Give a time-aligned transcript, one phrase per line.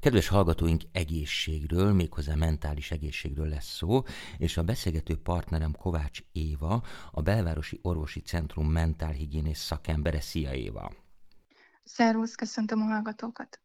[0.00, 4.02] Kedves hallgatóink, egészségről, méghozzá mentális egészségről lesz szó,
[4.36, 10.20] és a beszélgető partnerem Kovács Éva, a Belvárosi Orvosi Centrum mentálhigiénész szakembere.
[10.20, 10.92] Szia Éva!
[11.84, 13.60] Szervusz, köszöntöm a hallgatókat!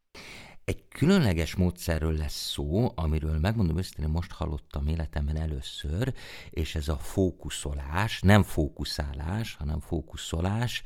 [0.64, 6.14] Egy különleges módszerről lesz szó, amiről megmondom őszintén, most hallottam életemben először,
[6.50, 10.82] és ez a fókuszolás, nem fókuszálás, hanem fókuszolás,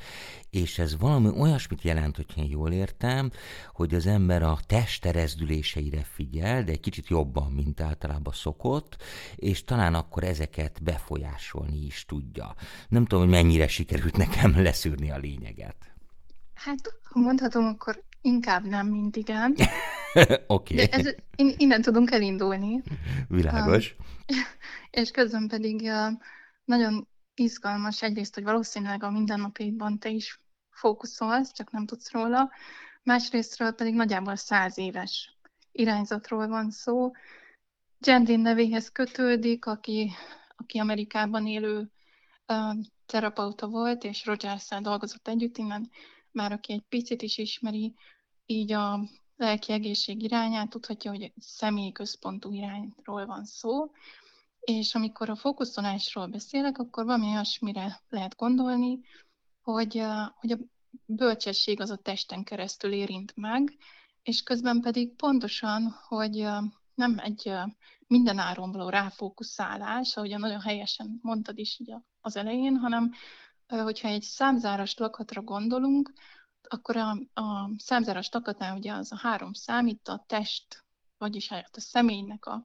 [0.50, 3.30] és ez valami olyasmit jelent, hogyha én jól értem,
[3.72, 8.96] hogy az ember a testerezdüléseire figyel, de egy kicsit jobban, mint általában szokott,
[9.37, 12.54] és talán akkor ezeket befolyásolni is tudja.
[12.88, 15.76] Nem tudom, hogy mennyire sikerült nekem leszűrni a lényeget.
[16.54, 19.54] Hát, ha mondhatom, akkor Inkább nem, mint igen.
[20.46, 20.82] Oké.
[20.82, 20.88] okay.
[20.90, 22.82] Ez, innen tudunk elindulni.
[23.28, 23.96] Világos.
[23.98, 24.36] Um,
[25.00, 26.12] és közben pedig uh,
[26.64, 30.40] nagyon izgalmas egyrészt, hogy valószínűleg a mindennapjaidban te is
[30.70, 32.50] fókuszolsz, csak nem tudsz róla.
[33.02, 35.38] Másrésztről pedig nagyjából száz éves
[35.73, 37.10] irányzatról van szó.
[38.00, 40.10] Jendrin nevéhez kötődik, aki,
[40.56, 41.90] aki Amerikában élő
[42.46, 45.90] uh, terapeuta volt, és rogers dolgozott együtt, innen
[46.38, 47.94] már aki egy picit is ismeri
[48.46, 49.00] így a
[49.36, 53.90] lelki egészség irányát, tudhatja, hogy személyi központú irányról van szó,
[54.60, 59.00] és amikor a fókuszolásról beszélek, akkor valami olyasmire lehet gondolni,
[59.62, 60.02] hogy,
[60.40, 60.59] hogy a
[61.06, 63.76] bölcsesség az a testen keresztül érint meg,
[64.22, 66.47] és közben pedig pontosan, hogy
[66.94, 67.53] nem egy
[68.06, 73.12] minden áron való ráfókuszálás, ahogyan nagyon helyesen mondtad is így az elején, hanem
[73.69, 76.12] hogyha egy számzáras lakatra gondolunk,
[76.69, 80.84] akkor a, a számzáras takatnál ugye az a három szám, itt a test,
[81.19, 82.65] vagyis hát a személynek a,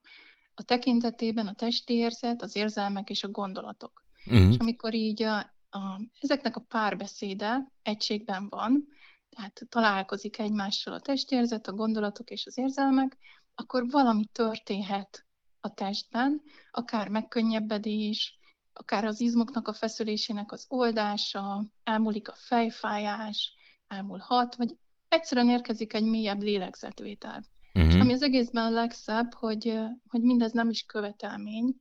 [0.54, 4.06] a tekintetében a testi érzet, az érzelmek és a gondolatok.
[4.26, 4.52] Uh-huh.
[4.52, 5.38] És amikor így a,
[5.70, 8.88] a, ezeknek a párbeszéde egységben van,
[9.30, 13.18] tehát találkozik egymással a testérzet, a gondolatok és az érzelmek,
[13.56, 15.26] akkor valami történhet
[15.59, 18.38] a testben, akár megkönnyebbedés,
[18.73, 23.53] akár az izmoknak a feszülésének az oldása, elmúlik a fejfájás,
[23.88, 27.45] elmúlhat, vagy egyszerűen érkezik egy mélyebb lélegzetvétel.
[27.73, 27.94] Uh-huh.
[27.94, 31.75] És ami az egészben a legszebb, hogy, hogy mindez nem is követelmény,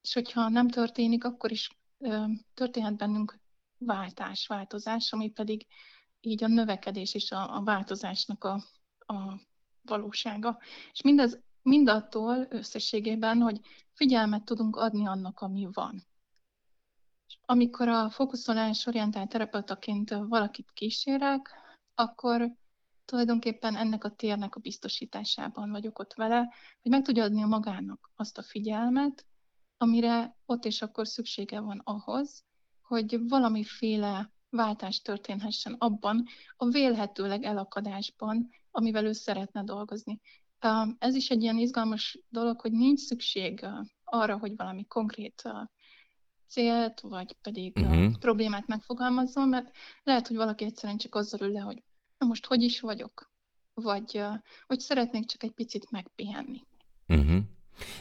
[0.00, 1.70] és hogyha nem történik, akkor is
[2.54, 3.38] történhet bennünk
[3.78, 5.66] váltás, változás, ami pedig
[6.20, 8.62] így a növekedés és a, a változásnak a,
[8.98, 9.40] a
[9.82, 10.58] valósága.
[10.92, 13.60] És mindez mindattól összességében, hogy
[13.92, 16.06] figyelmet tudunk adni annak, ami van.
[17.48, 21.50] Amikor a fókuszolás orientált terapeutaként valakit kísérek,
[21.94, 22.52] akkor
[23.04, 26.38] tulajdonképpen ennek a térnek a biztosításában vagyok ott vele,
[26.82, 29.26] hogy meg tudja adni a magának azt a figyelmet,
[29.76, 32.44] amire ott és akkor szüksége van ahhoz,
[32.82, 36.24] hogy valamiféle váltás történhessen abban
[36.56, 40.20] a vélhetőleg elakadásban, amivel ő szeretne dolgozni.
[40.98, 43.66] Ez is egy ilyen izgalmas dolog, hogy nincs szükség
[44.04, 45.42] arra, hogy valami konkrét
[46.48, 47.92] célt, vagy pedig uh-huh.
[47.92, 48.12] a mhm.
[48.18, 49.70] problémát megfogalmazzon, mert
[50.02, 51.82] lehet, hogy valaki egyszerűen csak azzal ül le, hogy
[52.18, 53.30] na most hogy is vagyok,
[53.74, 54.22] vagy
[54.66, 56.62] hogy szeretnék csak egy picit megpihenni.
[57.08, 57.38] Uh-huh.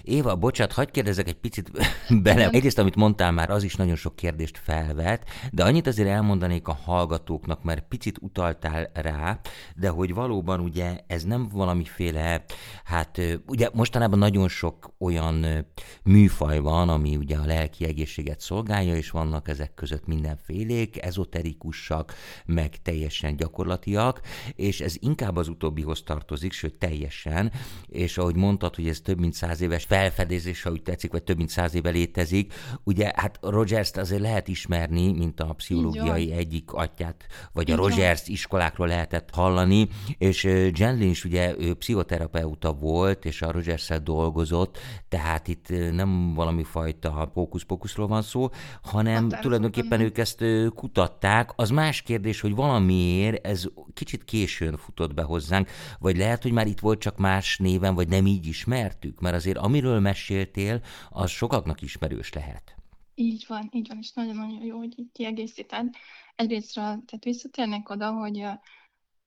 [0.04, 1.72] Éva, bocsát, hagyd kérdezek egy picit
[2.24, 2.50] bele.
[2.50, 6.80] Egyrészt, amit mondtál már, az is nagyon sok kérdést felvet, de annyit azért elmondanék a
[6.84, 9.40] hallgatóknak, mert picit utaltál rá,
[9.76, 12.44] de hogy valóban ugye ez nem valamiféle,
[12.84, 15.66] hát ugye mostanában nagyon sok olyan
[16.04, 22.14] műfaj van, ami ugye a lelki egészséget szolgálja, és vannak ezek között mindenfélék, ezoterikusak,
[22.46, 24.22] meg teljesen gyakorlatiak,
[24.56, 27.52] és ez inkább az utóbbihoz tartozik, sőt teljesen,
[27.88, 31.38] és ahogy mondtad, hogy ez több mint száz éves felfedezés, ha úgy tetszik, vagy több
[31.38, 32.54] mint száz éve létezik.
[32.84, 38.88] Ugye hát Rogers-t azért lehet ismerni, mint a pszichológiai egyik atyát, vagy a Rogers iskolákról
[38.88, 39.88] lehetett hallani,
[40.18, 40.44] és
[40.74, 44.78] Jen Lynch ugye ő pszichoterapeuta volt, és a rogers dolgozott,
[45.10, 48.50] tehát itt nem valami fajta pókusz-pókuszról van szó,
[48.82, 50.44] hanem hát, tulajdonképpen ők ezt
[50.76, 51.52] kutatták.
[51.56, 56.68] Az más kérdés, hogy valamiért ez kicsit későn futott be hozzánk, vagy lehet, hogy már
[56.68, 61.30] itt volt csak más néven, vagy nem így ismertük, mert azért azért amiről meséltél, az
[61.30, 62.76] sokaknak ismerős lehet.
[63.16, 65.96] Így van, így van, és nagyon-nagyon jó, hogy így kiegészíted.
[66.36, 68.46] Egyrésztről, tehát visszatérnek oda, hogy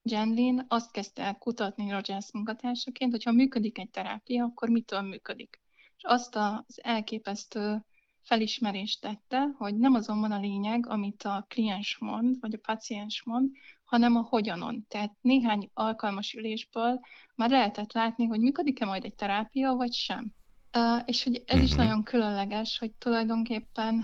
[0.02, 5.60] Jenlin azt kezdte el kutatni Rogers munkatársaként, hogyha működik egy terápia, akkor mitől működik.
[5.96, 7.84] És azt az elképesztő
[8.22, 13.22] felismerést tette, hogy nem azon van a lényeg, amit a kliens mond, vagy a paciens
[13.24, 13.50] mond,
[13.88, 14.86] hanem a hogyanon.
[14.88, 17.00] Tehát néhány alkalmas ülésből
[17.34, 20.32] már lehetett látni, hogy működik-e majd egy terápia, vagy sem.
[20.76, 21.78] Uh, és hogy ez is mhm.
[21.78, 23.94] nagyon különleges, hogy tulajdonképpen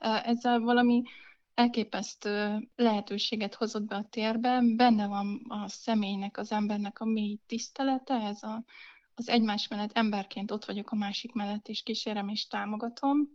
[0.00, 1.02] uh, ezzel valami
[1.54, 8.14] elképesztő lehetőséget hozott be a térbe, benne van a személynek, az embernek a mély tisztelete,
[8.14, 8.64] ez a,
[9.14, 13.28] az egymás mellett emberként ott vagyok a másik mellett, és kísérem és támogatom,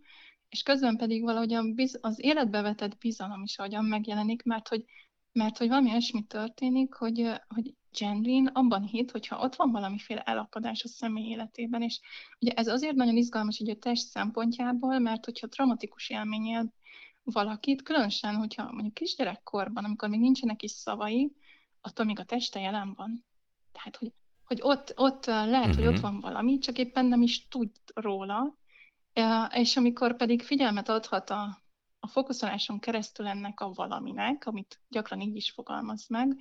[0.50, 1.54] és közben pedig valahogy
[2.02, 4.86] az életbe vetett bizalom is ahogyan megjelenik, mert hogy,
[5.34, 10.84] mert hogy valami olyasmi történik, hogy, hogy Jendrin abban hitt, hogyha ott van valamiféle elakadás
[10.84, 12.00] a személy életében, és
[12.40, 16.72] ugye ez azért nagyon izgalmas hogy a test szempontjából, mert hogyha traumatikus élmény
[17.24, 21.32] valakit, különösen, hogyha mondjuk kisgyerekkorban, amikor még nincsenek is szavai,
[21.82, 23.26] attól még a teste jelen van.
[23.72, 24.12] Tehát, hogy,
[24.44, 25.76] hogy ott, ott lehet, uh-huh.
[25.76, 26.02] hogy ott mhm.
[26.02, 28.58] van valami, csak éppen nem is tud róla,
[29.52, 31.63] és amikor pedig figyelmet adhat a,
[32.04, 36.36] a fókuszoláson keresztül ennek a valaminek, amit gyakran így is fogalmaz meg,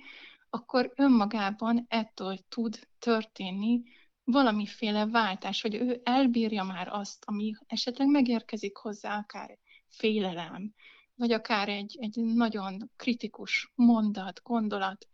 [0.49, 3.81] akkor önmagában ettől tud történni
[4.23, 9.57] valamiféle váltás, hogy ő elbírja már azt, ami esetleg megérkezik hozzá, akár
[9.87, 10.73] félelem,
[11.15, 15.07] vagy akár egy, egy nagyon kritikus mondat, gondolat.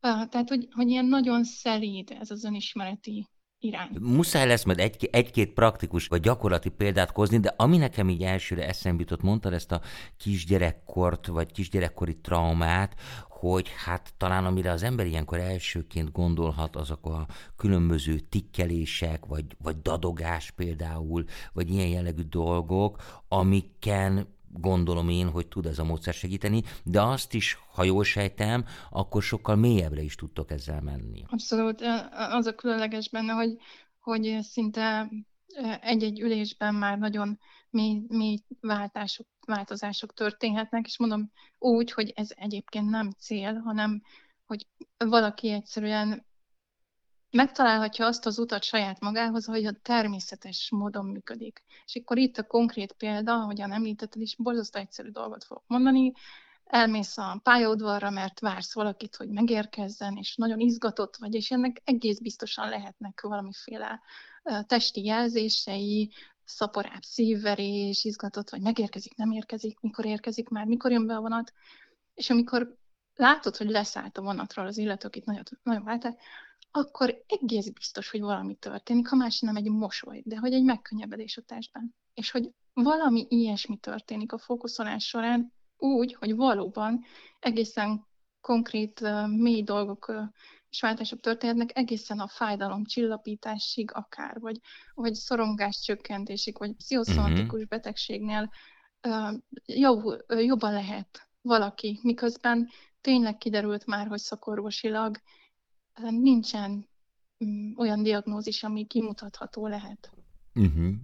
[0.00, 3.28] Tehát, hogy, hogy ilyen nagyon szelíd ez az önismereti
[3.60, 3.88] irány.
[4.00, 8.66] Muszáj lesz majd egy, egy-két praktikus vagy gyakorlati példát hozni, de ami nekem így elsőre
[8.66, 9.80] eszembe jutott, mondtad ezt a
[10.16, 12.94] kisgyerekkort, vagy kisgyerekkori traumát,
[13.28, 17.26] hogy hát talán amire az ember ilyenkor elsőként gondolhat, azok a
[17.56, 25.66] különböző tikkelések, vagy, vagy dadogás például, vagy ilyen jellegű dolgok, amiken gondolom én, hogy tud
[25.66, 30.50] ez a módszer segíteni, de azt is, ha jól sejtem, akkor sokkal mélyebbre is tudtok
[30.50, 31.24] ezzel menni.
[31.26, 31.80] Abszolút.
[32.30, 33.56] Az a különleges benne, hogy,
[34.00, 35.10] hogy szinte
[35.80, 37.38] egy-egy ülésben már nagyon
[37.70, 44.02] mély, mély váltások, változások történhetnek, és mondom úgy, hogy ez egyébként nem cél, hanem
[44.46, 44.66] hogy
[44.96, 46.26] valaki egyszerűen
[47.30, 51.62] megtalálhatja azt az utat saját magához, hogy a természetes módon működik.
[51.86, 56.12] És akkor itt a konkrét példa, ahogyan említetted is, borzasztó egyszerű dolgot fogok mondani,
[56.64, 62.18] elmész a pályaudvarra, mert vársz valakit, hogy megérkezzen, és nagyon izgatott vagy, és ennek egész
[62.18, 64.00] biztosan lehetnek valamiféle
[64.66, 66.12] testi jelzései,
[66.44, 71.52] szaporább szívverés, izgatott vagy, megérkezik, nem érkezik, mikor érkezik már, mikor jön be a vonat,
[72.14, 72.76] és amikor
[73.14, 76.16] látod, hogy leszállt a vonatról az illető, akit nagyon, nagyon vártál,
[76.70, 81.36] akkor egész biztos, hogy valami történik, ha más nem egy mosoly, de hogy egy megkönnyebbedés
[81.36, 81.94] a testben.
[82.14, 87.04] És hogy valami ilyesmi történik a fókuszolás során, úgy, hogy valóban
[87.38, 88.06] egészen
[88.40, 90.12] konkrét, mély dolgok
[90.70, 94.60] és váltások történhetnek egészen a fájdalom csillapításig akár, vagy,
[94.94, 97.68] vagy szorongás csökkentésig, vagy pszichoszomatikus uh-huh.
[97.68, 98.50] betegségnél
[99.66, 102.68] jobb, jobban lehet valaki, miközben
[103.00, 105.16] tényleg kiderült már, hogy szakorvosilag
[106.10, 106.88] nincsen
[107.44, 110.12] mm, olyan diagnózis, ami kimutatható lehet.
[110.54, 110.94] Uh-huh.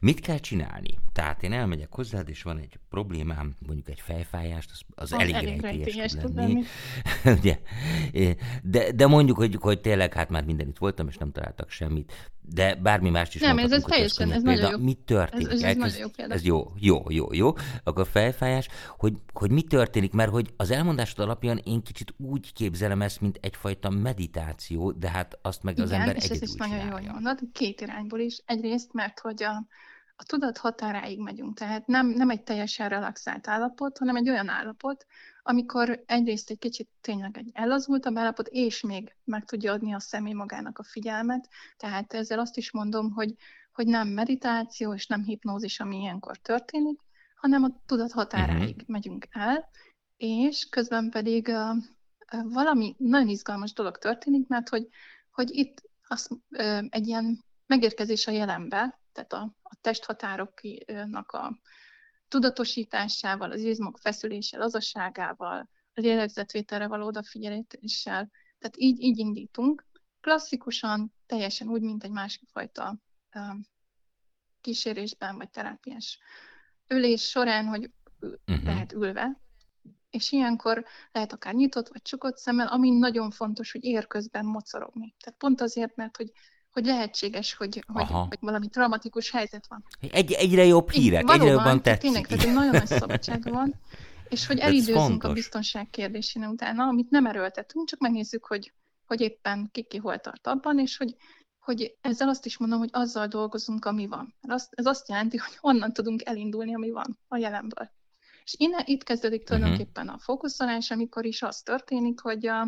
[0.00, 0.98] Mit kell csinálni?
[1.12, 5.34] Tehát én elmegyek hozzád, és van egy problémám, mondjuk egy fejfájást, az, az, az elég,
[5.34, 6.62] elég rejtélyes tud lenni.
[7.22, 7.56] lenni.
[8.62, 12.30] de, de mondjuk, hogy, hogy tényleg hát már mindenütt voltam, és nem találtak semmit.
[12.42, 14.78] De bármi mást is Nem, ez, ez teljesen, ez nagyon jó.
[14.78, 15.46] Mi történik?
[15.46, 16.34] Ez, ez, ez, nagyon jó példa.
[16.34, 17.52] ez jó, jó, jó, jó.
[17.84, 23.02] Akkor fejfájás, hogy, hogy mi történik, mert hogy az elmondásod alapján én kicsit úgy képzelem
[23.02, 26.54] ezt, mint egyfajta meditáció, de hát azt meg Igen, az ember és egyedül ez is
[26.56, 28.42] nagyon jól mondod, két irányból is.
[28.44, 29.66] Egyrészt, mert hogy a,
[30.16, 35.06] a tudat határáig megyünk, tehát nem, nem egy teljesen relaxált állapot, hanem egy olyan állapot,
[35.42, 40.32] amikor egyrészt egy kicsit tényleg egy ellazultabb állapot, és még meg tudja adni a személy
[40.32, 43.34] magának a figyelmet, tehát ezzel azt is mondom, hogy,
[43.72, 47.00] hogy nem meditáció és nem hipnózis, ami ilyenkor történik,
[47.34, 48.88] hanem a tudat határáig uh-huh.
[48.88, 49.68] megyünk el,
[50.16, 51.76] és közben pedig uh,
[52.52, 54.88] valami nagyon izgalmas dolog történik, mert hogy,
[55.30, 61.58] hogy itt az, uh, egy ilyen megérkezés a jelenbe, tehát a, a testhatároknak a
[62.30, 68.30] tudatosításával, az izmok feszüléssel, lazaságával, a lélegzetvételre való odafigyeléssel.
[68.58, 69.86] Tehát így, így indítunk.
[70.20, 72.98] Klasszikusan teljesen úgy, mint egy másik fajta
[74.60, 76.18] kísérésben vagy terápiás
[76.88, 78.64] ülés során, hogy uh-huh.
[78.64, 79.40] lehet ülve,
[80.10, 85.14] és ilyenkor lehet akár nyitott vagy csukott szemmel, ami nagyon fontos, hogy érközben mocorogni.
[85.18, 86.32] Tehát pont azért, mert hogy
[86.72, 89.84] hogy lehetséges, hogy, hogy, hogy valami traumatikus helyzet van.
[90.10, 92.00] Egy, egyre jobb hírek, Valóban, egyre jobban tetszik.
[92.00, 93.74] Tényleg, tehát nagyon nagy szabadság van,
[94.28, 98.72] és hogy elidőzünk a biztonság kérdésén utána, amit nem erőltetünk, csak megnézzük, hogy,
[99.06, 101.16] hogy éppen ki, ki hol tart abban, és hogy,
[101.58, 104.34] hogy ezzel azt is mondom, hogy azzal dolgozunk, ami van.
[104.70, 107.90] Ez azt jelenti, hogy onnan tudunk elindulni, ami van a jelenből.
[108.44, 109.54] És innen, itt kezdődik mhm.
[109.54, 112.66] tulajdonképpen a fókuszolás, amikor is az történik, hogy, a,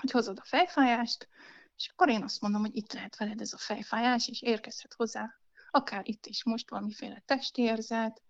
[0.00, 1.28] hogy hozod a fejfájást,
[1.76, 5.34] és akkor én azt mondom, hogy itt lehet veled ez a fejfájás, és érkezhet hozzá,
[5.70, 8.22] akár itt is most valamiféle testérzet,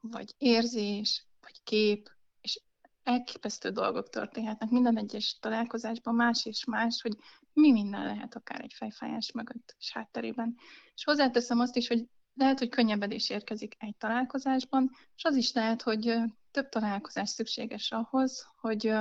[0.00, 2.60] vagy érzés, vagy kép, és
[3.02, 7.16] elképesztő dolgok történhetnek minden egyes találkozásban más és más, hogy
[7.52, 10.56] mi minden lehet akár egy fejfájás mögött és hátterében.
[10.94, 15.82] És hozzáteszem azt is, hogy lehet, hogy könnyebbedés érkezik egy találkozásban, és az is lehet,
[15.82, 16.16] hogy
[16.50, 18.92] több találkozás szükséges ahhoz, hogy,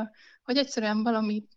[0.43, 1.47] hogy egyszerűen valami,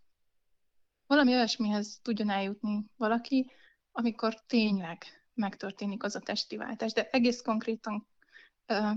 [1.15, 3.51] valami olyasmihez tudjon eljutni valaki,
[3.93, 5.05] amikor tényleg
[5.35, 6.93] megtörténik az a testi váltás.
[6.93, 8.07] De egész konkrétan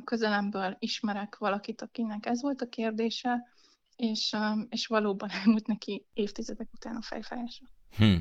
[0.03, 3.47] közelemből ismerek valakit, akinek ez volt a kérdése,
[3.95, 4.36] és,
[4.69, 7.63] és valóban elmúlt neki évtizedek után a fejfájása.
[7.97, 8.15] Hm.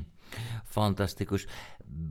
[0.65, 1.47] Fantasztikus.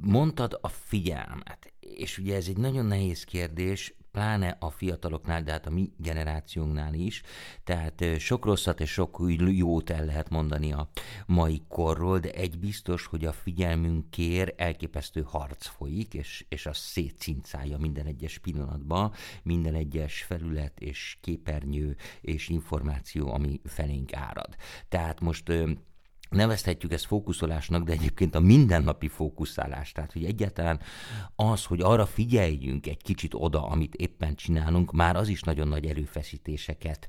[0.02, 5.66] Mondtad a figyelmet, és ugye ez egy nagyon nehéz kérdés, pláne a fiataloknál, de hát
[5.66, 7.22] a mi generációnknál is.
[7.64, 10.90] Tehát sok rosszat és sok jót el lehet mondani a
[11.26, 17.78] mai korról, de egy biztos, hogy a figyelmünkért elképesztő harc folyik, és, és az szétcincálja
[17.78, 24.56] minden egyes pillanatban, minden egyes felület és képernyő és információ, ami felénk árad.
[24.90, 25.52] Tehát most
[26.36, 30.80] nevezhetjük ezt fókuszolásnak, de egyébként a mindennapi fókuszálás, tehát hogy egyáltalán
[31.36, 35.86] az, hogy arra figyeljünk egy kicsit oda, amit éppen csinálunk, már az is nagyon nagy
[35.86, 37.08] erőfeszítéseket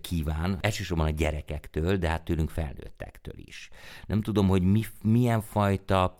[0.00, 3.68] kíván, elsősorban a gyerekektől, de hát tőlünk felnőttektől is.
[4.06, 6.14] Nem tudom, hogy mi, milyen fajta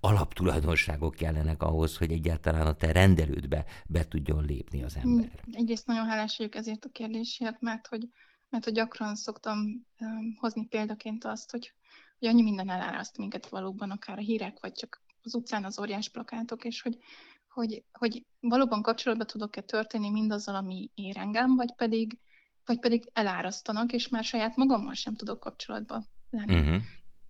[0.00, 5.30] alaptulajdonságok kellenek ahhoz, hogy egyáltalán a te rendelődbe be tudjon lépni az ember.
[5.52, 8.08] Egyrészt nagyon hálás vagyok ezért a kérdésért, mert hogy
[8.52, 9.86] mert hogy gyakran szoktam
[10.36, 11.72] hozni példaként azt, hogy,
[12.18, 16.08] hogy annyi minden eláraszt minket valóban, akár a hírek, vagy csak az utcán az óriás
[16.08, 16.98] plakátok, és hogy,
[17.48, 22.18] hogy, hogy valóban kapcsolatba tudok-e történni mindazzal, ami ér engem, vagy pedig,
[22.64, 26.60] vagy pedig elárasztanak, és már saját magammal sem tudok kapcsolatba lenni.
[26.60, 26.82] Uh-huh.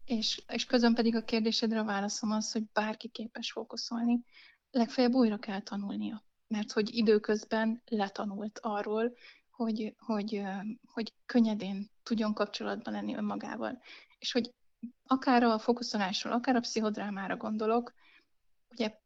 [0.04, 4.24] És, és közben pedig a kérdésedre a válaszom az, hogy bárki képes fókuszolni,
[4.70, 6.24] legfeljebb újra kell tanulnia.
[6.46, 9.12] Mert hogy időközben letanult arról,
[9.62, 10.42] hogy, hogy,
[10.86, 13.82] hogy könnyedén tudjon kapcsolatban lenni önmagával.
[14.18, 14.50] És hogy
[15.06, 17.92] akár a fókuszolásról, akár a pszichodrámára gondolok,
[18.70, 18.98] ugye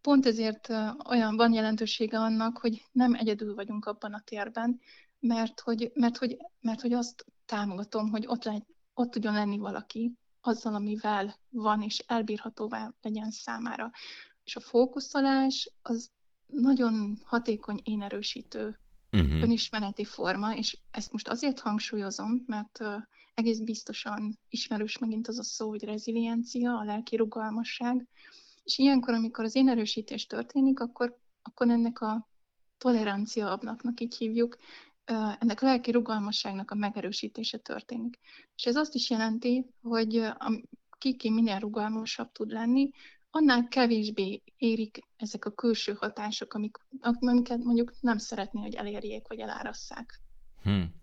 [0.00, 0.68] pont ezért
[1.08, 4.80] olyan van jelentősége annak, hogy nem egyedül vagyunk abban a térben,
[5.20, 10.12] mert hogy, mert hogy, mert hogy azt támogatom, hogy ott, legy, ott tudjon lenni valaki
[10.40, 13.90] azzal, amivel van, és elbírhatóvá legyen számára.
[14.44, 16.10] És a fókuszolás az
[16.46, 18.78] nagyon hatékony énerősítő
[19.14, 19.42] uh-huh.
[19.42, 22.94] önismereti forma, és ezt most azért hangsúlyozom, mert uh,
[23.34, 28.06] egész biztosan ismerős megint az a szó, hogy reziliencia, a lelki rugalmasság,
[28.64, 32.28] és ilyenkor, amikor az énerősítés történik, akkor, akkor ennek a
[32.78, 34.56] tolerancia ablaknak így hívjuk,
[35.38, 38.18] ennek a lelki rugalmasságnak a megerősítése történik.
[38.56, 40.32] És ez azt is jelenti, hogy
[40.98, 42.90] ki, ki minél rugalmasabb tud lenni,
[43.34, 49.38] annál kevésbé érik ezek a külső hatások, amik, amiket mondjuk nem szeretné, hogy elérjék, vagy
[49.38, 50.20] elárasszák.
[50.62, 50.94] Hmm.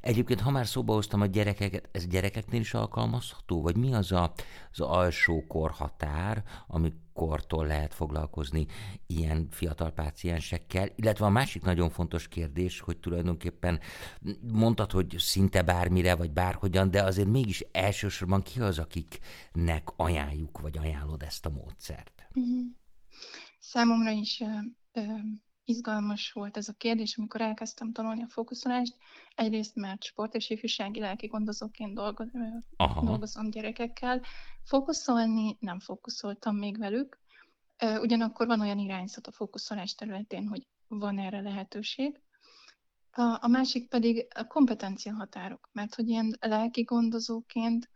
[0.00, 3.62] Egyébként, ha már szóba hoztam a gyerekeket, ez gyerekeknél is alkalmazható?
[3.62, 4.32] Vagy mi az a,
[4.72, 8.66] az alsó korhatár, amikortól lehet foglalkozni
[9.06, 10.88] ilyen fiatal páciensekkel?
[10.96, 13.80] Illetve a másik nagyon fontos kérdés, hogy tulajdonképpen
[14.52, 20.78] mondtad, hogy szinte bármire, vagy bárhogyan, de azért mégis elsősorban ki az, akiknek ajánljuk, vagy
[20.78, 22.28] ajánlod ezt a módszert?
[22.38, 22.66] Mm-hmm.
[23.58, 24.42] Számomra is
[25.64, 28.96] izgalmas volt ez a kérdés, amikor elkezdtem tanulni a fókuszolást.
[29.34, 32.28] Egyrészt, mert sport és ifjúsági lelki gondozóként dolgoz,
[33.02, 34.20] dolgozom gyerekekkel.
[34.64, 37.18] Fókuszolni nem fókuszoltam még velük,
[38.00, 42.20] ugyanakkor van olyan irányzat a fókuszolás területén, hogy van erre lehetőség.
[43.10, 47.88] A, a másik pedig a kompetencia határok, mert hogy ilyen lelki gondozóként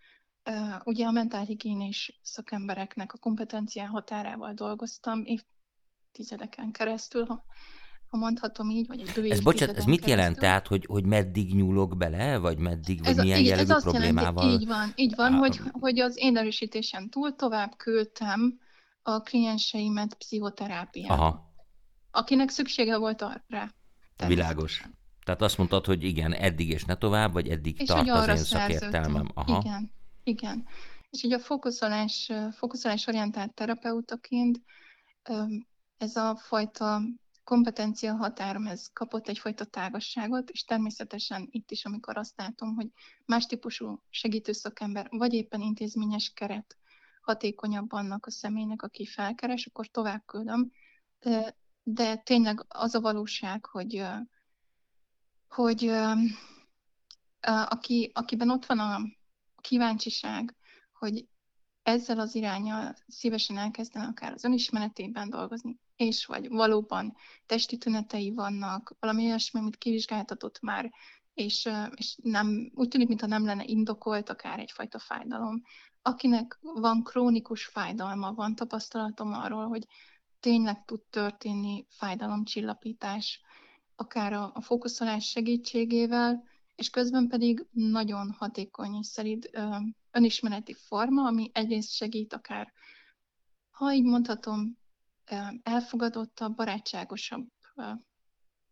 [0.84, 5.42] ugye a mentálhigiénés szakembereknek a kompetencia határával dolgoztam, év,
[6.18, 7.44] évtizedeken keresztül, ha,
[8.08, 10.38] ha mondhatom így, vagy egy Ez bocsánat, ez mit jelent?
[10.38, 10.42] Keresztül.
[10.42, 14.44] Tehát, hogy, hogy meddig nyúlok bele, vagy meddig, vagy ez, milyen így, jellegű ez problémával?
[14.44, 18.58] Jelenti, így van, így van, hogy, hogy az én erősítésen túl tovább küldtem
[19.02, 21.14] a klienseimet pszichoterápiába.
[21.14, 21.52] Aha.
[22.10, 23.74] Akinek szüksége volt arra.
[24.26, 24.88] Világos.
[25.24, 28.36] Tehát azt mondtad, hogy igen, eddig és ne tovább, vagy eddig és tart az én
[28.36, 29.30] szakértelmem.
[29.34, 29.58] Aha.
[29.64, 30.66] Igen, igen.
[31.10, 34.60] És így a fókuszolás, fókuszolás orientált terapeutaként
[35.98, 37.02] ez a fajta
[37.44, 42.88] kompetencia határom, ez kapott egyfajta tágasságot, és természetesen itt is, amikor azt látom, hogy
[43.24, 46.76] más típusú segítő szakember, vagy éppen intézményes keret
[47.20, 50.70] hatékonyabb annak a személynek, aki felkeres, akkor tovább küldöm.
[51.20, 54.04] De, de tényleg az a valóság, hogy,
[55.48, 55.90] hogy
[57.64, 59.00] aki, akiben ott van a
[59.60, 60.54] kíváncsiság,
[60.92, 61.26] hogy
[61.82, 68.96] ezzel az irányal szívesen elkezdene akár az önismeretében dolgozni, és vagy valóban testi tünetei vannak,
[69.00, 70.90] valami olyasmi, amit kivizsgáltatott már,
[71.34, 75.62] és, és nem, úgy tűnik, mintha nem lenne indokolt akár egyfajta fájdalom.
[76.02, 79.86] Akinek van krónikus fájdalma, van tapasztalatom arról, hogy
[80.40, 83.40] tényleg tud történni fájdalomcsillapítás,
[83.96, 89.50] akár a, a fókuszolás segítségével, és közben pedig nagyon hatékony és szerint
[90.10, 92.72] önismereti forma, ami egyrészt segít akár,
[93.70, 94.78] ha így mondhatom,
[95.62, 97.46] elfogadottabb, barátságosabb,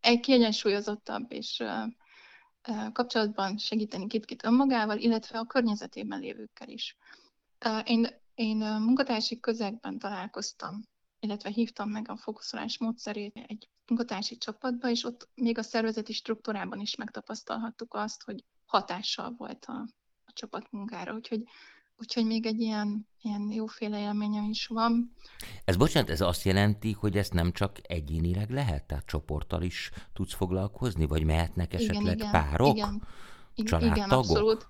[0.00, 1.62] egy kiegyensúlyozottabb és
[2.92, 6.96] kapcsolatban segíteni kit-kit önmagával, illetve a környezetében lévőkkel is.
[7.84, 10.82] Én, én munkatársi közegben találkoztam,
[11.20, 16.80] illetve hívtam meg a fókuszolás módszerét egy munkatársi csapatba, és ott még a szervezeti struktúrában
[16.80, 19.88] is megtapasztalhattuk azt, hogy hatással volt a,
[20.24, 21.14] a csapatmunkára.
[21.14, 21.42] Úgyhogy
[21.98, 25.12] Úgyhogy még egy ilyen, ilyen jóféle élményem is van.
[25.64, 30.34] Ez bocsánat, ez azt jelenti, hogy ezt nem csak egyénileg lehet, tehát csoporttal is tudsz
[30.34, 32.76] foglalkozni, vagy mehetnek esetleg igen, igen, párok?
[32.76, 33.02] Igen,
[33.54, 33.96] családtagok?
[33.96, 34.66] igen abszolút.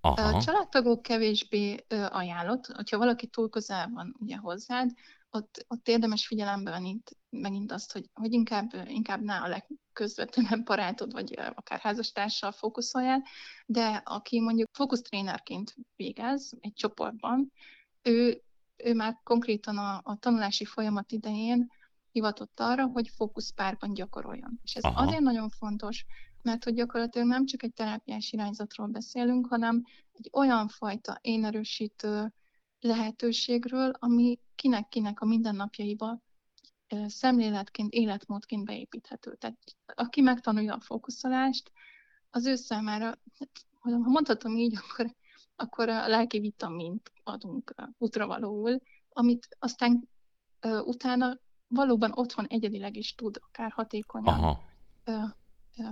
[0.00, 0.42] Aha.
[0.42, 4.90] Családtagok kevésbé ajánlott, hogyha valaki túl közel van ugye hozzád,
[5.30, 6.98] ott, ott érdemes figyelembe venni
[7.30, 13.22] megint azt, hogy, hogy inkább, inkább ne a legközvetlenebb barátod, vagy akár házastársal fókuszáljál,
[13.66, 17.52] de aki mondjuk fókusztrénerként végez egy csoportban,
[18.02, 18.42] ő,
[18.76, 21.70] ő már konkrétan a, a tanulási folyamat idején
[22.12, 24.60] hivatott arra, hogy fókuszpárban gyakoroljon.
[24.62, 25.02] És ez Aha.
[25.02, 26.04] azért nagyon fontos,
[26.42, 29.82] mert hogy gyakorlatilag nem csak egy terápiás irányzatról beszélünk, hanem
[30.12, 32.32] egy olyan fajta énerősítő
[32.80, 36.20] lehetőségről, ami kinek-kinek a mindennapjaiba
[37.06, 39.34] szemléletként, életmódként beépíthető.
[39.34, 39.58] Tehát
[39.94, 41.72] aki megtanulja a fókuszolást,
[42.30, 43.18] az ő számára,
[43.80, 45.14] ha mondhatom így, akkor,
[45.56, 50.08] akkor a lelki vitamint adunk útravalóul, amit aztán
[50.84, 54.60] utána valóban otthon egyedileg is tud akár hatékonyan Aha.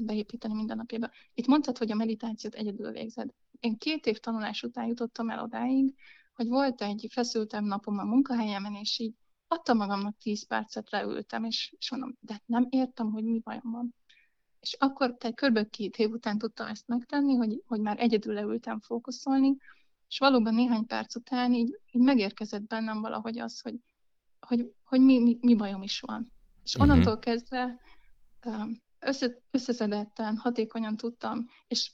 [0.00, 1.10] beépíteni mindennapjába.
[1.34, 3.30] Itt mondtad, hogy a meditációt egyedül végzed.
[3.60, 5.94] Én két év tanulás után jutottam el odáig,
[6.38, 9.14] hogy volt egy feszültem napom a munkahelyemen, és így
[9.48, 13.94] adtam magamnak 10 percet, leültem, és, és mondom, de nem értem, hogy mi bajom van.
[14.60, 15.70] És akkor, tehát kb.
[15.70, 19.56] két év után tudtam ezt megtenni, hogy, hogy már egyedül leültem fókuszolni,
[20.08, 23.74] és valóban néhány perc után így, így megérkezett bennem valahogy az, hogy,
[24.40, 26.32] hogy, hogy mi, mi, mi bajom is van.
[26.64, 26.90] És uh-huh.
[26.90, 27.80] onnantól kezdve
[28.98, 31.92] össze, összeszedetten, hatékonyan tudtam, és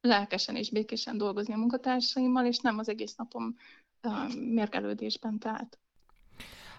[0.00, 3.56] lelkesen és békésen dolgozni a munkatársaimmal, és nem az egész napom
[4.36, 5.78] mérgelődésben telt.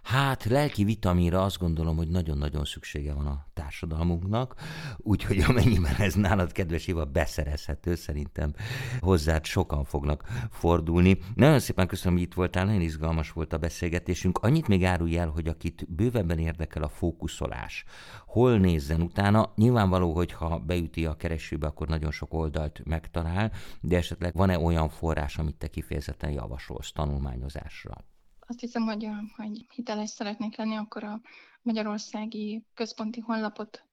[0.03, 4.55] Hát lelki vitamira azt gondolom, hogy nagyon-nagyon szüksége van a társadalmunknak,
[4.97, 8.53] úgyhogy amennyiben ez nálad, kedves Éva, beszerezhető, szerintem
[8.99, 11.17] hozzád sokan fognak fordulni.
[11.35, 14.37] Nagyon szépen köszönöm, hogy itt voltál, nagyon izgalmas volt a beszélgetésünk.
[14.37, 17.83] Annyit még árulj el, hogy akit bővebben érdekel a fókuszolás,
[18.25, 19.51] hol nézzen utána.
[19.55, 24.89] Nyilvánvaló, hogy ha beüti a keresőbe, akkor nagyon sok oldalt megtalál, de esetleg van-e olyan
[24.89, 28.07] forrás, amit te kifejezetten javasolsz tanulmányozásra?
[28.49, 31.21] Azt hiszem, hogy, hogy hiteles szeretnék lenni, akkor a
[31.61, 33.83] Magyarországi Központi honlapot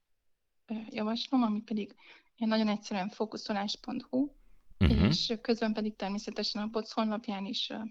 [0.89, 1.95] javaslom, ami pedig
[2.37, 4.31] nagyon egyszerűen fókuszolás.hu,
[4.79, 5.07] uh-huh.
[5.07, 7.89] és közben pedig természetesen a POC honlapján is, a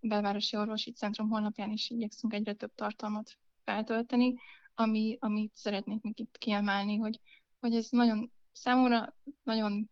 [0.00, 4.34] Belvárosi Orvosi Centrum honlapján is igyekszünk egyre több tartalmat feltölteni,
[4.74, 7.20] ami, amit szeretnék még itt kiemelni, hogy,
[7.60, 9.90] hogy ez nagyon számomra nagyon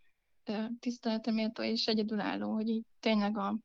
[0.81, 3.57] tiszteleteméltó és egyedülálló, hogy így tényleg a,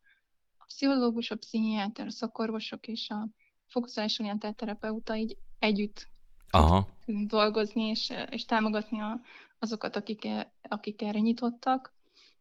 [0.68, 3.28] pszichológus, a pszichiáter, a szakorvosok és a
[3.68, 6.08] fókuszálásorientált terapeuta így együtt
[6.50, 6.88] Aha.
[7.06, 9.22] dolgozni és, és támogatni a,
[9.60, 10.28] azokat, akik,
[10.62, 11.96] akik erre nyitottak,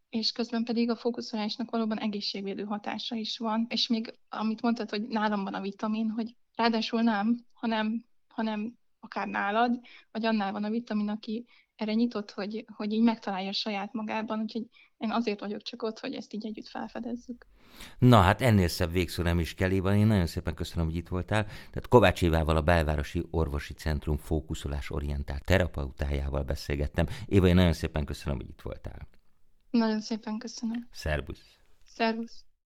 [0.09, 5.07] és közben pedig a fókuszolásnak valóban egészségvédő hatása is van, és még amit mondtad, hogy
[5.07, 9.79] nálam van a vitamin, hogy ráadásul nem, hanem, hanem akár nálad,
[10.11, 14.65] vagy annál van a vitamin, aki erre nyitott, hogy, hogy így megtalálja saját magában, úgyhogy
[14.97, 17.45] én azért vagyok csak ott, hogy ezt így együtt felfedezzük.
[17.97, 19.95] Na hát ennél szebb végszó nem is kell, Éva.
[19.95, 21.45] Én nagyon szépen köszönöm, hogy itt voltál.
[21.45, 27.05] Tehát Kovács Évával a Belvárosi Orvosi Centrum fókuszolás orientált terapeutájával beszélgettem.
[27.25, 29.07] Éva, én nagyon szépen köszönöm, hogy itt voltál.
[29.69, 30.87] Nagyon szépen köszönöm.
[30.91, 31.57] Szerbusz.
[31.83, 32.45] Szervusz.